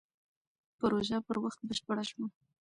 [0.79, 2.25] پروژه پر وخت بشپړه شوه.